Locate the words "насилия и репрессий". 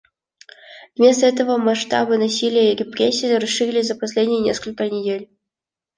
2.17-3.37